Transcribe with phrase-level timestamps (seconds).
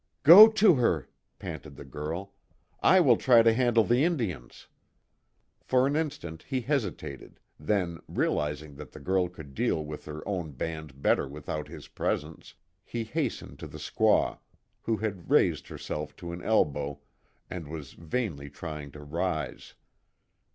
[0.23, 1.07] "Go to her,"
[1.37, 2.33] panted the girl,
[2.81, 4.65] "I will try to handle the Indians."
[5.61, 10.53] For an instant he hesitated, then, realizing that the girl could deal with her own
[10.53, 14.39] band better without his presence, he hastened to the squaw
[14.81, 16.99] who had raised herself to an elbow
[17.47, 19.75] and was vainly trying to rise.